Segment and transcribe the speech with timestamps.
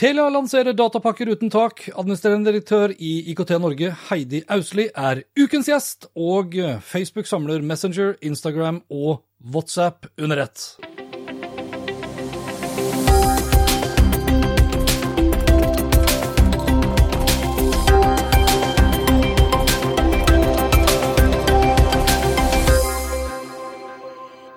[0.00, 1.82] Telia lanserer datapakker uten tak.
[1.92, 8.80] Administrerende direktør i IKT Norge, Heidi Ausli, er ukens gjest, og Facebook samler Messenger, Instagram
[8.88, 9.20] og
[9.52, 10.89] WhatsApp under ett.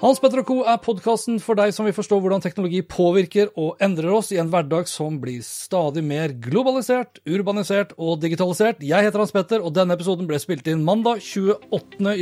[0.04, 0.56] Hans Petter og Co.
[0.68, 4.50] er podkasten for deg som vil forstå hvordan teknologi påvirker og endrer oss i en
[4.52, 8.84] hverdag som blir stadig mer globalisert, urbanisert og digitalisert.
[8.84, 12.20] Jeg heter Hans Petter, og denne episoden ble spilt inn mandag 28.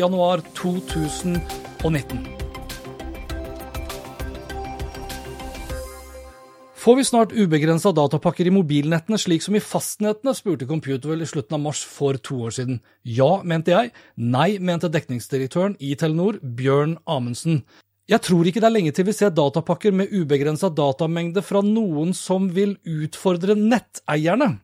[6.81, 11.59] Får vi snart ubegrensa datapakker i mobilnettene slik som i fastnettene, spurte Computerwell i slutten
[11.59, 12.79] av mars for to år siden.
[13.05, 13.91] Ja, mente jeg.
[14.17, 17.61] Nei, mente dekningsdirektøren i Telenor, Bjørn Amundsen.
[18.09, 22.17] Jeg tror ikke det er lenge til vi ser datapakker med ubegrensa datamengde fra noen
[22.17, 24.55] som vil utfordre netteierne.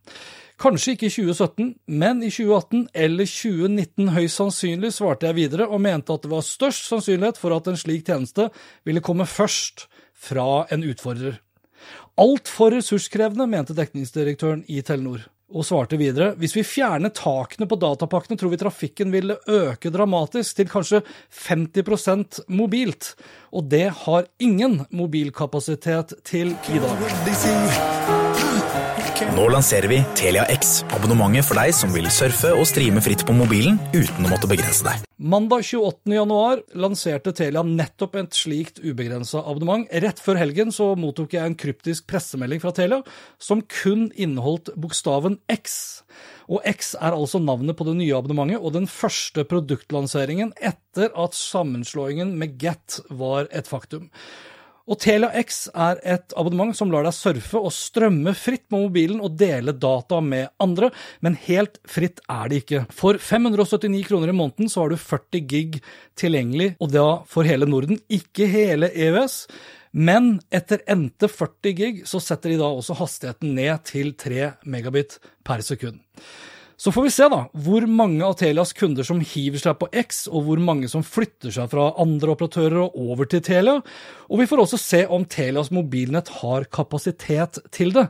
[0.57, 5.85] Kanskje ikke i 2017, men i 2018 eller 2019 høyst sannsynlig, svarte jeg videre og
[5.85, 8.49] mente at det var størst sannsynlighet for at en slik tjeneste
[8.89, 9.85] ville komme først
[10.17, 11.43] fra en utfordrer.
[12.17, 18.39] Altfor ressurskrevende, mente dekningsdirektøren i Telenor, og svarte videre hvis vi fjerner takene på datapakkene,
[18.39, 21.03] tror vi trafikken ville øke dramatisk til kanskje
[21.45, 23.13] 50% mobilt,
[23.53, 28.36] og det har ingen mobilkapasitet til i dag.
[29.17, 33.33] Nå lanserer vi Telia X, abonnementet for deg som vil surfe og streame fritt på
[33.33, 35.05] mobilen uten å måtte begrense deg.
[35.17, 36.11] Mandag 28.
[36.13, 39.87] januar lanserte Telia nettopp et slikt ubegrensa abonnement.
[39.89, 42.99] Rett før helgen så mottok jeg en kryptisk pressemelding fra Telia
[43.41, 45.79] som kun inneholdt bokstaven X.
[46.45, 51.33] Og X er altså navnet på det nye abonnementet og den første produktlanseringen etter at
[51.37, 54.11] sammenslåingen med Get var et faktum.
[54.87, 59.19] Og Telia X er et abonnement som lar deg surfe og strømme fritt med mobilen
[59.23, 60.89] og dele data med andre,
[61.19, 62.85] men helt fritt er det ikke.
[62.95, 65.81] For 579 kroner i måneden så har du 40 gig
[66.19, 69.41] tilgjengelig, og da for hele Norden, ikke hele EØS.
[69.97, 75.19] Men etter endte 40 gig så setter de da også hastigheten ned til 3 megabit
[75.47, 75.99] per sekund.
[76.77, 80.27] Så får vi se da, hvor mange av Telias kunder som hiver seg på X,
[80.29, 83.79] og hvor mange som flytter seg fra andre operatører og over til Telia.
[84.29, 88.05] Og vi får også se om Telias mobilnett har kapasitet til det.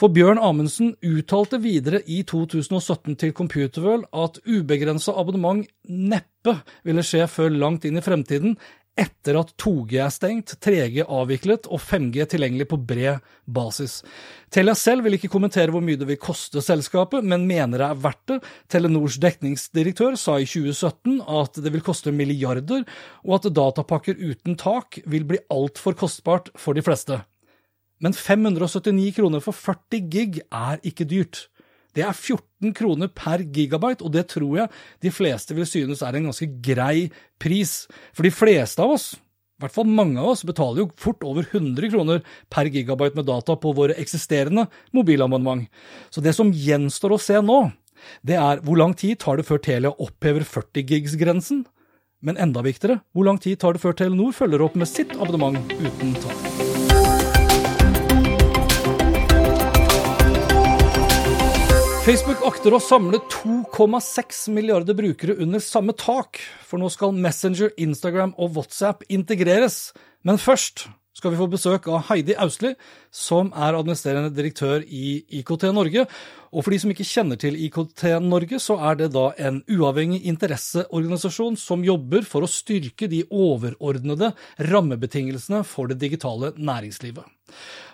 [0.00, 6.56] For Bjørn Amundsen uttalte videre i 2017 til Computerworld at ubegrensa abonnement neppe
[6.88, 8.56] ville skje før langt inn i fremtiden,
[8.96, 13.98] etter at 2G er stengt, 3G avviklet og 5G tilgjengelig på bred basis.
[14.52, 18.02] Telia selv vil ikke kommentere hvor mye det vil koste selskapet, men mener det er
[18.06, 18.38] verdt det.
[18.72, 22.86] Telenors dekningsdirektør sa i 2017 at det vil koste milliarder,
[23.26, 27.20] og at datapakker uten tak vil bli altfor kostbart for de fleste.
[28.00, 31.46] Men 579 kroner for 40 gig er ikke dyrt.
[31.96, 34.72] Det er 14 kroner per gigabyte, og det tror jeg
[35.04, 37.08] de fleste vil synes er en ganske grei
[37.40, 37.86] pris.
[38.12, 39.14] For de fleste av oss,
[39.56, 42.20] i hvert fall mange av oss, betaler jo fort over 100 kroner
[42.52, 45.64] per gigabyte med data på våre eksisterende mobilabonnement.
[46.12, 47.62] Så det som gjenstår å se nå,
[48.20, 51.64] det er hvor lang tid tar det før Telia opphever 40 gigs-grensen?
[52.20, 55.72] Men enda viktigere, hvor lang tid tar det før Telenor følger opp med sitt abonnement
[55.80, 56.85] uten tak?
[62.06, 68.30] Facebook akter å samle 2,6 milliarder brukere under samme tak, for nå skal Messenger, Instagram
[68.38, 69.90] og WhatsApp integreres.
[70.22, 70.84] Men først
[71.18, 72.76] skal vi få besøk av Heidi Austli,
[73.10, 76.06] som er administrerende direktør i IKT Norge.
[76.54, 80.22] Og for de som ikke kjenner til IKT Norge, så er det da en uavhengig
[80.30, 84.30] interesseorganisasjon som jobber for å styrke de overordnede
[84.62, 87.26] rammebetingelsene for det digitale næringslivet.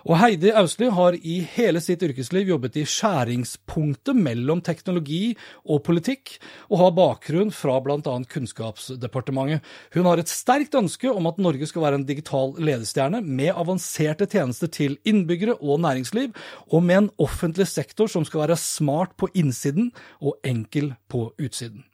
[0.02, 6.34] Og Heidi Ausli har i hele sitt yrkesliv jobbet i skjæringspunktet mellom teknologi og politikk,
[6.72, 8.16] og har bakgrunn fra bl.a.
[8.32, 9.62] Kunnskapsdepartementet.
[9.94, 14.26] Hun har et sterkt ønske om at Norge skal være en digital ledestjerne med avanserte
[14.26, 16.34] tjenester til innbyggere og næringsliv,
[16.72, 21.86] og med en offentlig sektor som skal være smart på innsiden og enkel på utsiden.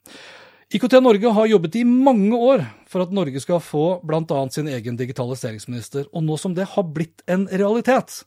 [0.69, 4.41] IKT Norge har jobbet i mange år for at Norge skal få bl.a.
[4.53, 8.19] sin egen digitaliseringsminister, og nå som det har blitt en realitet,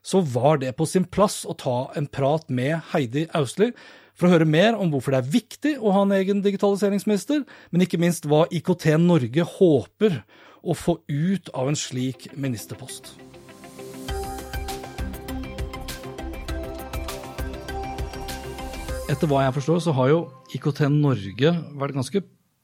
[0.00, 3.68] så var det på sin plass å ta en prat med Heidi Austli
[4.16, 7.84] for å høre mer om hvorfor det er viktig å ha en egen digitaliseringsminister, men
[7.84, 10.22] ikke minst hva IKT Norge håper
[10.64, 13.12] å få ut av en slik ministerpost.
[19.10, 20.18] Etter hva jeg forstår, så har jo
[20.54, 22.20] IKT Norge vært ganske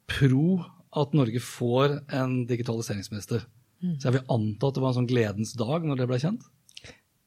[0.07, 0.61] pro
[0.95, 3.41] at Norge får en digitaliseringsminister.
[3.83, 6.45] Så jeg vil anta at det var en sånn gledens dag når det ble kjent?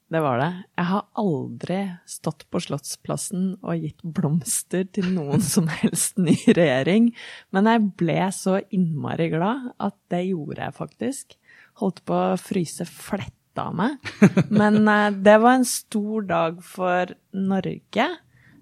[0.09, 0.47] Det var det.
[0.79, 1.79] Jeg har aldri
[2.09, 7.11] stått på Slottsplassen og gitt blomster til noen som helst ny regjering,
[7.51, 11.37] men jeg ble så innmari glad at det gjorde jeg faktisk.
[11.83, 13.99] Holdt på å fryse fletta av meg.
[14.47, 18.09] Men eh, det var en stor dag for Norge.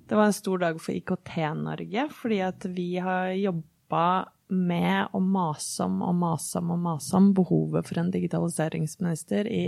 [0.08, 4.06] Det var en stor dag for IKT-Norge, fordi at vi har jobba
[4.48, 9.66] med å mase om og mase om og mase om behovet for en digitaliseringsminister i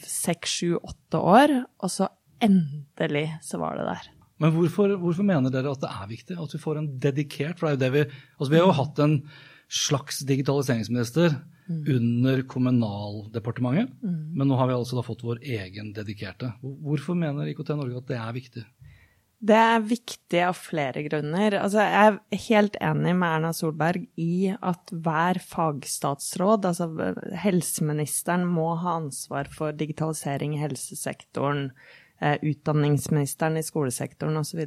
[0.00, 1.52] seks, sju, åtte år,
[1.84, 2.08] og så
[2.40, 4.08] endelig så var det der.
[4.40, 7.68] Men hvorfor, hvorfor, mener dere at det er viktig at vi får en dedikert For
[7.68, 8.04] det er jo det vi
[8.38, 9.16] Altså, vi har jo hatt en
[9.70, 11.34] slags digitaliseringsminister
[11.68, 11.82] mm.
[11.94, 14.32] under Kommunaldepartementet, mm.
[14.34, 16.54] men nå har vi altså da fått vår egen dedikerte.
[16.58, 18.64] Hvorfor mener IKT Norge at det er viktig?
[19.40, 21.54] Det er viktig av flere grunner.
[21.56, 26.90] Altså, jeg er helt enig med Erna Solberg i at hver fagstatsråd, altså
[27.40, 31.70] helseministeren, må ha ansvar for digitalisering i helsesektoren,
[32.20, 34.60] eh, utdanningsministeren i skolesektoren osv.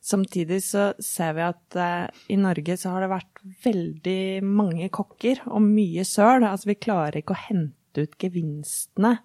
[0.00, 5.44] Samtidig så ser vi at eh, i Norge så har det vært veldig mange kokker
[5.52, 6.48] og mye søl.
[6.48, 9.18] Altså vi klarer ikke å hente ut gevinstene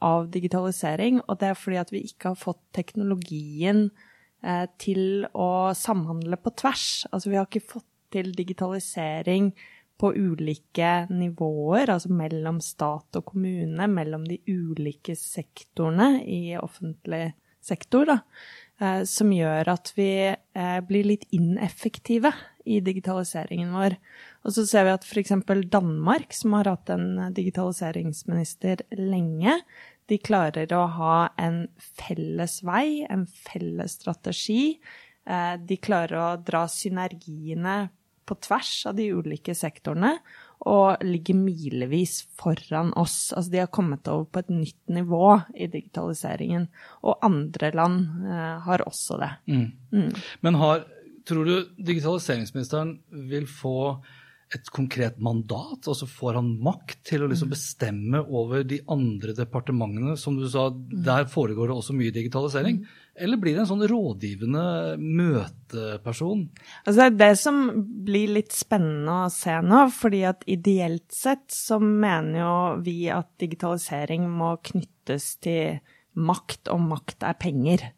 [0.00, 3.90] av digitalisering, og det er fordi at vi ikke har fått teknologien
[4.80, 6.84] til å samhandle på tvers.
[7.10, 9.50] Altså vi har ikke fått til digitalisering
[10.00, 18.08] på ulike nivåer, altså mellom stat og kommune, mellom de ulike sektorene i offentlig sektor,
[18.08, 18.16] da,
[18.80, 22.32] eh, som gjør at vi eh, blir litt ineffektive
[22.64, 23.98] i digitaliseringen vår.
[24.46, 25.34] Og så ser vi at f.eks.
[25.68, 29.60] Danmark, som har hatt en digitaliseringsminister lenge,
[30.10, 34.74] de klarer å ha en felles vei, en felles strategi.
[35.26, 37.84] Eh, de klarer å dra synergiene
[38.26, 40.16] på tvers av de ulike sektorene
[40.70, 43.32] og ligger milevis foran oss.
[43.32, 46.68] Altså de har kommet over på et nytt nivå i digitaliseringen.
[47.06, 49.30] Og andre land eh, har også det.
[49.50, 49.68] Mm.
[49.94, 50.10] Mm.
[50.46, 50.84] Men har,
[51.28, 52.98] tror du digitaliseringsministeren
[53.30, 53.78] vil få
[54.54, 55.86] et konkret mandat?
[55.86, 57.52] Altså får han makt til å liksom mm.
[57.54, 60.16] bestemme over de andre departementene?
[60.18, 61.04] Som du sa, mm.
[61.06, 62.80] der foregår det også mye digitalisering.
[62.82, 62.98] Mm.
[63.20, 64.64] Eller blir det en sånn rådgivende
[64.98, 66.46] møteperson?
[66.84, 67.62] Altså det er det som
[68.06, 69.84] blir litt spennende å se nå.
[69.94, 75.80] fordi at ideelt sett så mener jo vi at digitalisering må knyttes til
[76.18, 77.90] makt, og makt er penger.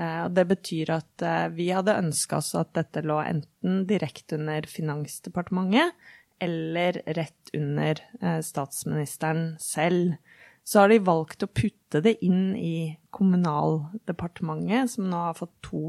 [0.00, 4.38] Eh, og det betyr at eh, vi hadde ønska oss at dette lå enten direkte
[4.38, 5.96] under Finansdepartementet
[6.40, 10.16] eller rett under eh, statsministeren selv.
[10.64, 15.80] Så har de valgt å putte det inn i Kommunaldepartementet, som nå har fått to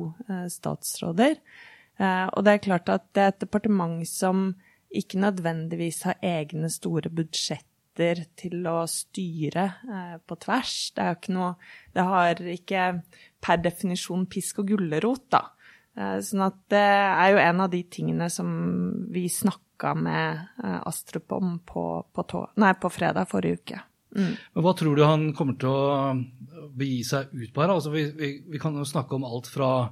[0.50, 1.36] statsråder.
[2.02, 4.56] Og det er klart at det er et departement som
[4.90, 7.12] ikke nødvendigvis har egne store
[7.92, 10.94] budsjetter til å styre på tvers.
[10.96, 11.56] Det noe
[11.94, 13.02] Det har ikke
[13.42, 15.52] per definisjon pisk og gulrot, da.
[15.98, 18.48] Eh, sånn at det er jo en av de tingene som
[19.12, 23.82] vi snakka med eh, Astrup om på, på, nei, på fredag forrige uke.
[24.16, 24.36] Mm.
[24.54, 26.16] Men Hva tror du han kommer til å
[26.76, 27.74] begi seg ut på her?
[27.74, 29.90] Altså, vi, vi, vi kan jo snakke om alt fra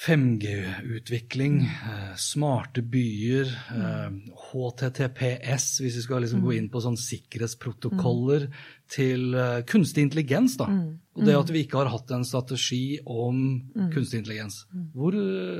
[0.00, 4.10] 5G-utvikling, eh, smarte byer, eh,
[4.50, 8.48] HTTPS, hvis vi skal liksom gå inn på sånn sikkerhetsprotokoller,
[8.88, 10.56] til eh, kunstig intelligens.
[10.56, 10.70] da.
[11.16, 13.60] Og det at vi ikke har hatt en strategi om
[13.92, 14.64] kunstig intelligens.
[14.94, 15.12] Hvor,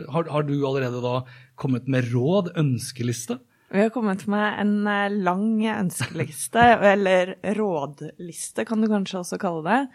[0.08, 3.40] har, har du allerede da kommet med råd, ønskeliste?
[3.70, 6.58] Vi har kommet med en eh, lang ønskeliste,
[6.92, 9.86] eller rådliste kan du kanskje også kalle det.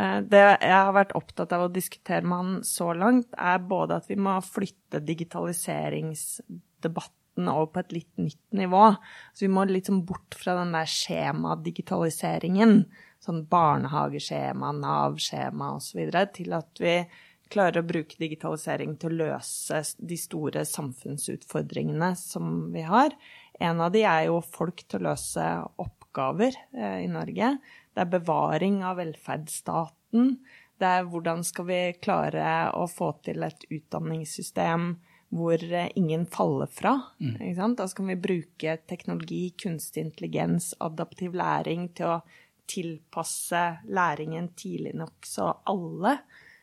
[0.00, 3.96] Eh, det jeg har vært opptatt av å diskutere med han så langt, er både
[4.00, 8.96] at vi må flytte digitaliseringsdebatten over på et litt nytt nivå.
[9.36, 12.88] Så vi må sånn bort fra den der skjemadigitaliseringen,
[13.20, 16.00] sånn barnehageskjema, Nav-skjema osv.,
[16.32, 17.04] til at vi
[17.52, 23.14] klarer å bruke digitalisering til å løse de store samfunnsutfordringene som vi har.
[23.60, 25.44] En av de er jo folk til å løse
[25.82, 27.56] oppgaver eh, i Norge.
[27.92, 30.34] Det er bevaring av velferdsstaten.
[30.78, 34.92] Det er hvordan skal vi klare å få til et utdanningssystem
[35.34, 35.60] hvor
[35.98, 36.94] ingen faller fra.
[37.20, 37.74] Mm.
[37.76, 42.20] Da skal vi bruke teknologi, kunstig intelligens, adaptiv læring til å
[42.68, 46.18] tilpasse læringen tidlig nok så alle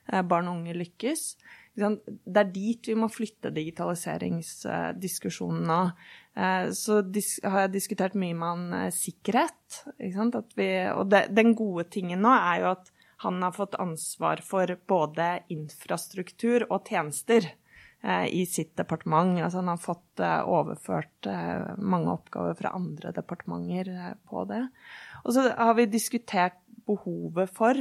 [0.06, 1.32] barn og unge lykkes.
[1.76, 5.92] Det er dit vi må flytte digitaliseringsdiskusjonen nå.
[6.36, 7.04] Eh, så
[7.44, 9.84] har jeg diskutert mye med han eh, sikkerhet.
[10.56, 12.92] Vi, og det, den gode tingen nå er jo at
[13.26, 19.40] han har fått ansvar for både infrastruktur og tjenester eh, i sitt departement.
[19.40, 21.28] Altså han har fått overført
[21.80, 24.64] mange oppgaver fra andre departementer på det.
[25.26, 27.76] Og så har vi diskutert behovet for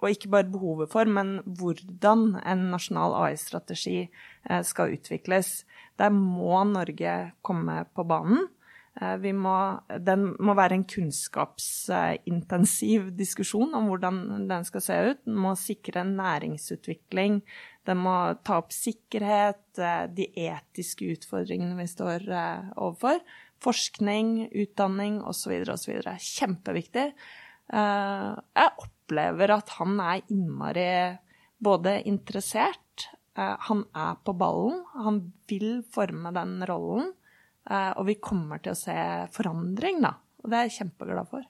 [0.00, 5.64] og ikke bare behovet for, men hvordan en nasjonal AI-strategi eh, skal utvikles.
[6.00, 8.48] Der må Norge komme på banen.
[9.00, 15.20] Eh, må, den må være en kunnskapsintensiv diskusjon om hvordan den skal se ut.
[15.28, 17.32] Den må sikre næringsutvikling.
[17.88, 22.20] Den må ta opp sikkerhet, eh, de etiske utfordringene vi står
[22.78, 23.16] overfor.
[23.60, 25.52] Forskning, utdanning osv.
[25.68, 25.92] osv.
[26.16, 27.12] Kjempeviktig.
[27.70, 28.70] Jeg
[29.10, 31.16] opplever at han er innmari
[31.58, 37.12] både interessert, eh, han er på ballen, han vil forme den rollen,
[37.68, 38.96] eh, og vi kommer til å se
[39.34, 40.14] forandring, da.
[40.40, 41.44] Og det er jeg kjempeglad for.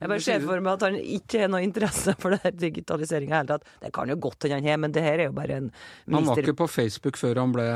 [0.00, 3.38] Jeg bare ser for meg at han ikke har noe interesse for det digitaliseringa i
[3.42, 3.66] hele tatt.
[3.82, 6.16] Det kan jo godt hende han har, men det her er jo bare en minister
[6.16, 7.66] Han var ikke på Facebook før han ble,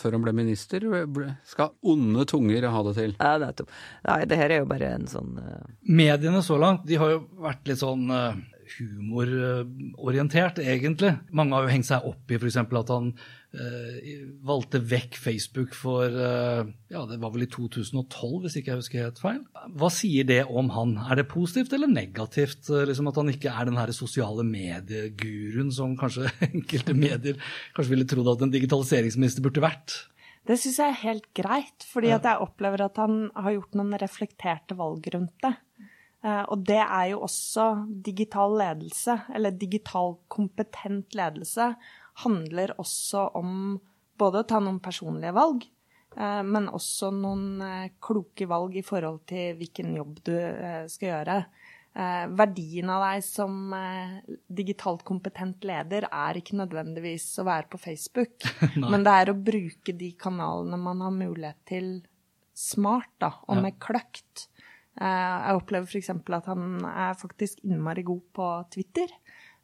[0.00, 0.86] før han ble minister.
[1.50, 3.16] Skal onde tunger ha det til?
[3.18, 3.74] Ja, nettopp.
[4.08, 5.66] Nei, det her er jo bare en sånn uh...
[5.82, 8.30] Mediene så langt, de har jo vært litt sånn uh
[8.76, 11.14] humororientert, egentlig.
[11.34, 12.58] Mange har jo hengt seg opp i f.eks.
[12.60, 13.12] at han
[13.56, 14.10] eh,
[14.46, 19.06] valgte vekk Facebook for eh, ja, det var vel i 2012, hvis ikke jeg husker
[19.06, 19.40] helt feil.
[19.78, 20.96] Hva sier det om han?
[21.08, 22.68] Er det positivt eller negativt?
[22.70, 27.40] Eh, liksom At han ikke er den her sosiale medieguruen som kanskje enkelte medier
[27.76, 30.00] kanskje ville trodd at en digitaliseringsminister burde vært?
[30.48, 32.20] Det syns jeg er helt greit, fordi ja.
[32.24, 35.52] jeg opplever at han har gjort noen reflekterte valg rundt det.
[36.24, 37.68] Eh, og det er jo også
[38.04, 41.72] digital ledelse, eller digital kompetent ledelse,
[42.24, 43.78] handler også om
[44.18, 45.68] både å ta noen personlige valg,
[46.16, 50.36] eh, men også noen eh, kloke valg i forhold til hvilken jobb du
[50.90, 51.42] skal gjøre.
[52.38, 53.72] Verdien av deg som
[54.54, 58.44] digitalt kompetent leder er ikke nødvendigvis å være på Facebook,
[58.92, 61.88] men det er å bruke de kanalene man har mulighet til
[62.54, 64.46] smart, da, og med kløkt.
[64.98, 66.10] Eh, jeg opplever f.eks.
[66.10, 69.12] at han er faktisk innmari god på Twitter.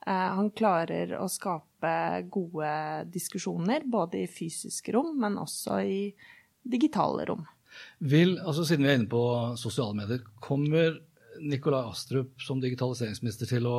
[0.06, 1.94] Eh, han klarer å skape
[2.32, 2.70] gode
[3.12, 5.98] diskusjoner, både i fysiske rom, men også i
[6.62, 7.44] digitale rom.
[7.98, 9.24] Vil, altså Siden vi er inne på
[9.58, 11.00] sosiale medier, kommer
[11.42, 13.78] Nikolai Astrup som digitaliseringsminister til å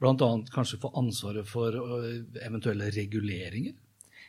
[0.00, 0.30] bl.a.
[0.52, 3.76] kanskje få ansvaret for eh, eventuelle reguleringer?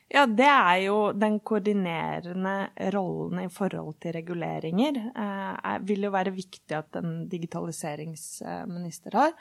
[0.08, 5.02] Ja, det er jo den koordinerende rollen i forhold til reguleringer.
[5.12, 9.36] Det vil jo være viktig at en digitaliseringsminister har.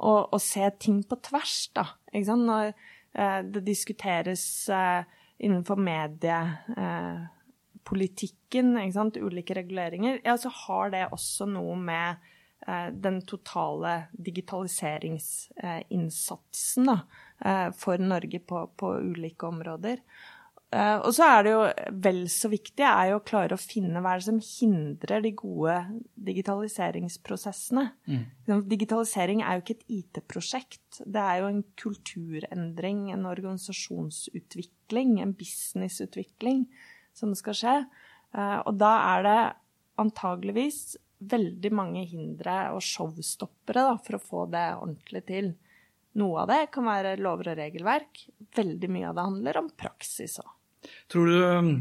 [0.00, 1.84] Og, og se ting på tvers, da.
[2.12, 5.04] Når eh, det diskuteres eh,
[5.40, 14.02] innenfor mediepolitikken, eh, ulike reguleringer, ja, så har det også noe med eh, den totale
[14.12, 16.90] digitaliseringsinnsatsen,
[17.40, 19.98] Eh, for Norge på, på ulike områder.
[20.70, 21.62] Uh, og så er det jo
[22.04, 25.74] vel så viktig er jo å klare å finne hva som hindrer de gode
[26.28, 27.88] digitaliseringsprosessene.
[28.06, 28.60] Mm.
[28.70, 31.00] Digitalisering er jo ikke et IT-prosjekt.
[31.02, 36.62] Det er jo en kulturendring, en organisasjonsutvikling, en businessutvikling
[37.18, 37.76] som skal skje.
[38.38, 39.40] Og da er det
[39.98, 45.52] antageligvis veldig mange hindre og showstoppere da, for å få det ordentlig til.
[46.20, 48.24] Noe av det kan være lover og regelverk.
[48.56, 50.50] Veldig mye av det handler om praksis òg.
[51.12, 51.72] Tror du um,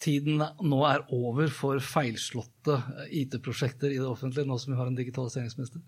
[0.00, 2.80] tiden nå er over for feilslåtte
[3.12, 5.84] IT-prosjekter i det offentlige, nå som vi har en digitaliseringsminister?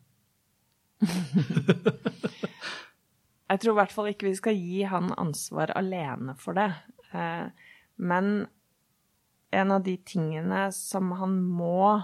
[3.47, 6.71] Jeg tror i hvert fall ikke vi skal gi han ansvar alene for det.
[7.14, 7.47] Eh,
[7.97, 8.47] men
[9.54, 12.02] en av de tingene som han må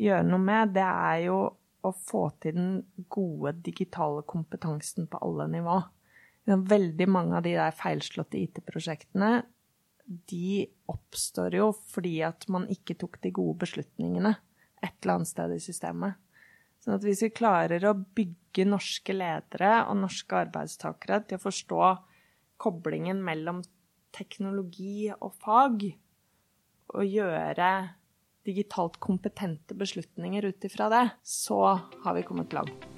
[0.00, 1.38] gjøre noe med, det er jo
[1.84, 2.70] å få til den
[3.12, 5.80] gode digitale kompetansen på alle nivå.
[6.44, 9.44] Veldig mange av de der feilslåtte IT-prosjektene
[10.28, 14.34] de oppstår jo fordi at man ikke tok de gode beslutningene
[14.84, 16.18] et eller annet sted i systemet.
[16.84, 21.84] Sånn at hvis vi klarer å bygge norske ledere og norske arbeidstakere til å forstå
[22.60, 23.62] koblingen mellom
[24.14, 25.86] teknologi og fag,
[26.94, 27.70] og gjøre
[28.44, 32.93] digitalt kompetente beslutninger ut ifra det, så har vi kommet langt.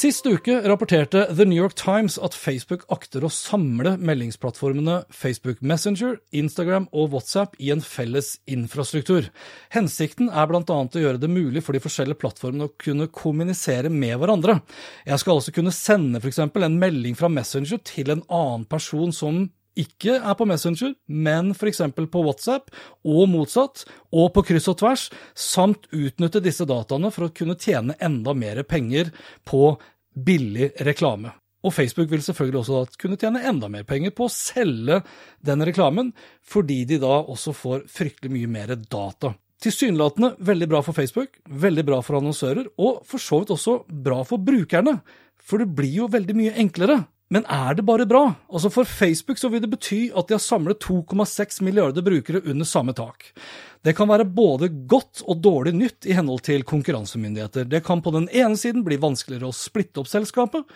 [0.00, 6.14] Sist uke rapporterte The New York Times at Facebook akter å samle meldingsplattformene Facebook Messenger,
[6.32, 9.28] Instagram og WhatsApp i en felles infrastruktur.
[9.76, 10.62] Hensikten er bl.a.
[10.64, 14.62] å gjøre det mulig for de forskjellige plattformene å kunne kommunisere med hverandre.
[15.04, 16.40] Jeg skal altså kunne sende f.eks.
[16.48, 21.82] en melding fra Messenger til en annen person som ikke er på Messenger, men f.eks.
[21.94, 22.70] på WhatsApp,
[23.06, 27.96] og motsatt, og på kryss og tvers, samt utnytte disse dataene for å kunne tjene
[28.02, 29.12] enda mer penger
[29.46, 29.76] på
[30.14, 31.34] billig reklame.
[31.60, 35.02] Og Facebook vil selvfølgelig også kunne tjene enda mer penger på å selge
[35.44, 39.34] den reklamen, fordi de da også får fryktelig mye mer data.
[39.60, 44.22] Tilsynelatende veldig bra for Facebook, veldig bra for annonsører, og for så vidt også bra
[44.24, 45.02] for brukerne.
[45.36, 48.24] For det blir jo veldig mye enklere men er det bare bra?
[48.50, 52.66] Altså For Facebook så vil det bety at de har samlet 2,6 milliarder brukere under
[52.66, 53.30] samme tak.
[53.80, 57.64] Det kan være både godt og dårlig nytt i henhold til konkurransemyndigheter.
[57.64, 60.66] Det kan på den ene siden bli vanskeligere å splitte opp selskapet,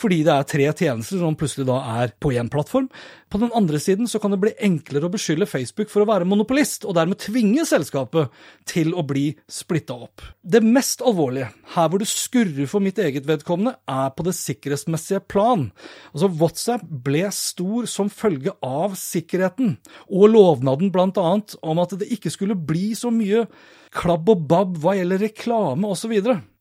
[0.00, 2.86] fordi det er tre tjenester som plutselig da er på én plattform.
[3.28, 6.30] På den andre siden så kan det bli enklere å beskylde Facebook for å være
[6.30, 8.32] monopolist, og dermed tvinge selskapet
[8.70, 10.24] til å bli splitta opp.
[10.40, 15.22] Det mest alvorlige, her hvor det skurrer for mitt eget vedkommende, er på det sikkerhetsmessige
[15.30, 15.68] plan.
[16.12, 19.76] Altså, WhatsApp ble stor som følge av sikkerheten,
[20.08, 23.46] og lovnaden blant annet om at det ikke skulle bli så mye
[23.94, 26.14] klabb og babb hva gjelder reklame osv.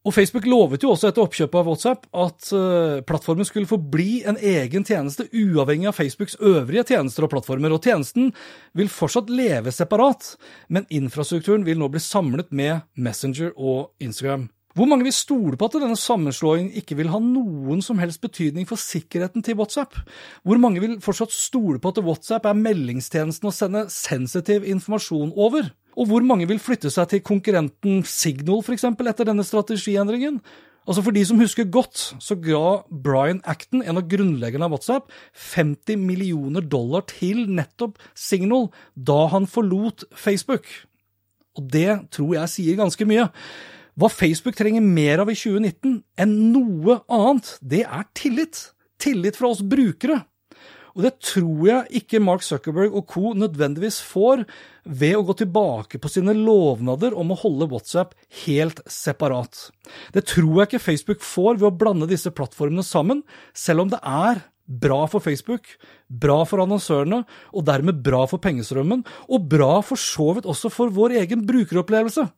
[0.04, 4.36] Og Facebook lovet jo også etter oppkjøpet av WhatsApp at uh, plattformen skulle forbli en
[4.36, 8.34] egen tjeneste uavhengig av Facebooks øvrige tjenester og plattformer, og tjenesten
[8.76, 10.34] vil fortsatt leve separat,
[10.68, 14.50] men infrastrukturen vil nå bli samlet med Messenger og Instagram.
[14.74, 18.66] Hvor mange vil stole på at denne sammenslåingen ikke vil ha noen som helst betydning
[18.66, 19.94] for sikkerheten til WhatsApp?
[20.42, 25.70] Hvor mange vil fortsatt stole på at WhatsApp er meldingstjenesten å sende sensitiv informasjon over?
[25.94, 30.40] Og hvor mange vil flytte seg til konkurrenten Signal, f.eks., etter denne strategiendringen?
[30.84, 35.14] Altså For de som husker godt, så ga Brian Acton, en av grunnleggerne av WhatsApp,
[35.54, 40.66] 50 millioner dollar til nettopp Signal da han forlot Facebook.
[41.62, 43.30] Og det tror jeg sier ganske mye.
[43.94, 48.70] Hva Facebook trenger mer av i 2019 enn noe annet, det er tillit.
[49.02, 50.24] Tillit fra oss brukere.
[50.94, 53.34] Og det tror jeg ikke Mark Zuckerberg og co.
[53.38, 54.44] nødvendigvis får
[54.86, 58.14] ved å gå tilbake på sine lovnader om å holde WhatsApp
[58.46, 59.70] helt separat.
[60.14, 63.24] Det tror jeg ikke Facebook får ved å blande disse plattformene sammen,
[63.58, 65.66] selv om det er bra for Facebook,
[66.08, 70.94] bra for annonsørene, og dermed bra for pengestrømmen, og bra for så vidt også for
[70.94, 72.30] vår egen brukeropplevelse.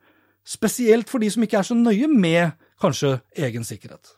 [0.45, 4.13] Spesielt for de som ikke er så nøye med kanskje egen sikkerhet.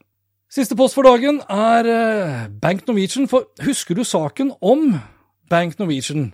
[0.52, 4.94] Siste post for dagen er eh, Bank Norwegian, for husker du saken om
[5.52, 6.30] Bank Norwegian?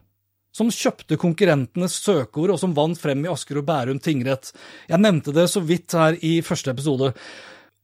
[0.53, 4.51] Som kjøpte konkurrentenes søkeord, og som vant frem i Asker og Bærum tingrett.
[4.89, 7.09] Jeg nevnte det så vidt her i første episode.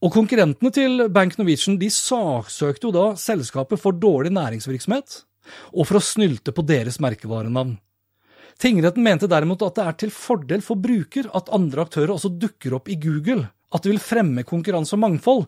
[0.00, 5.24] Og konkurrentene til Bank Norwegian de saksøkte jo da selskapet for dårlig næringsvirksomhet,
[5.74, 7.74] og for å snylte på deres merkevarenavn.
[8.60, 12.76] Tingretten mente derimot at det er til fordel for bruker at andre aktører også dukker
[12.76, 15.46] opp i Google, at det vil fremme konkurranse og mangfold.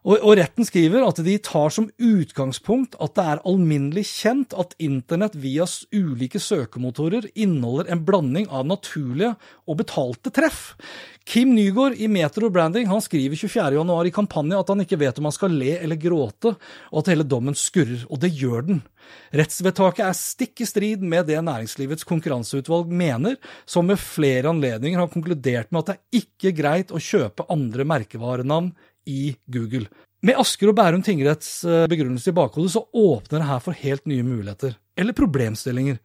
[0.00, 4.72] Og, og, retten skriver at de tar som utgangspunkt at det er alminnelig kjent at
[4.80, 9.34] internett via ulike søkemotorer inneholder en blanding av naturlige
[9.68, 10.72] og betalte treff.
[11.28, 15.28] Kim Nygaard i Metro Branding han skriver 24.1 i kampanje at han ikke vet om
[15.28, 16.54] han skal le eller gråte,
[16.90, 18.06] og at hele dommen skurrer.
[18.08, 18.80] Og det gjør den.
[19.36, 23.36] Rettsvedtaket er stikk i strid med det Næringslivets konkurranseutvalg mener,
[23.68, 27.86] som ved flere anledninger har konkludert med at det er ikke greit å kjøpe andre
[27.86, 28.72] merkevarenavn
[29.08, 29.86] i Google.
[30.20, 34.04] Med Asker og Bærum tingretts eh, begrunnelse i bakhodet så åpner det her for helt
[34.10, 35.96] nye muligheter, eller problemstillinger.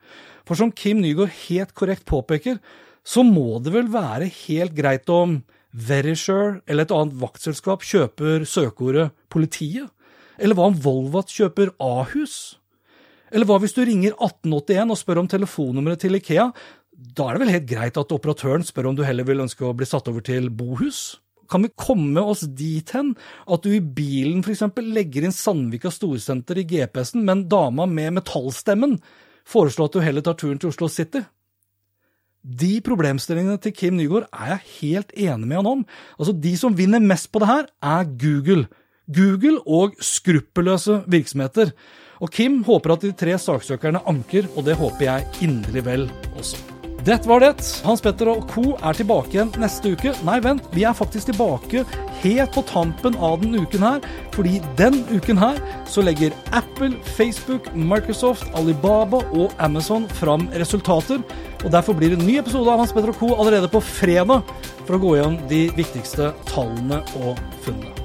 [0.47, 2.61] For som Kim Nygaard helt korrekt påpeker,
[3.05, 5.41] så må det vel være helt greit om
[5.75, 9.91] Verisure eller et annet vaktselskap kjøper søkeordet politiet?
[10.39, 12.55] Eller hva om Volvat kjøper Ahus?
[13.35, 16.47] Eller hva hvis du ringer 1881 og spør om telefonnummeret til Ikea?
[16.95, 19.75] Da er det vel helt greit at operatøren spør om du heller vil ønske å
[19.75, 21.17] bli satt over til Bohus?
[21.51, 23.13] Kan vi komme oss dit hen
[23.47, 24.65] at du i bilen f.eks.
[24.81, 28.99] legger inn Sandvika Storsenter i GPS-en, men dama med metallstemmen
[29.45, 31.23] foreslår at du heller tar turen til Oslo City?
[32.45, 35.85] De problemstillingene til Kim Nygaard er jeg helt enig med han om.
[36.19, 38.67] Altså, De som vinner mest på det her, er Google.
[39.09, 41.73] Google og skruppelløse virksomheter.
[42.21, 46.74] Og Kim håper at de tre saksøkerne anker, og det håper jeg inderlig vel også.
[47.05, 47.61] Dette var det.
[47.85, 48.63] Hans Petter og co.
[48.81, 50.15] er tilbake igjen neste uke.
[50.25, 51.83] Nei, vent, vi er faktisk tilbake
[52.23, 54.07] helt på tampen av den uken her.
[54.33, 61.21] Fordi den uken her så legger Apple, Facebook, Microsoft, Alibaba og Amazon fram resultater.
[61.61, 63.35] Og Derfor blir det en ny episode av Hans Petter og co.
[63.35, 64.41] allerede på fredag
[64.87, 68.04] for å gå gjennom de viktigste tallene og funnene.